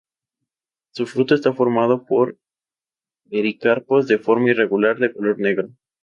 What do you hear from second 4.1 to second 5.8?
forma irregular de color negro.